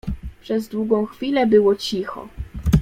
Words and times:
"Przez 0.41 0.67
długą 0.67 1.05
chwilę 1.05 1.47
było 1.47 1.75
cicho." 1.75 2.27